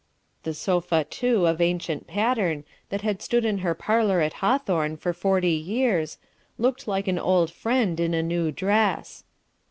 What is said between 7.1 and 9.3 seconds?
old friend in a new dress.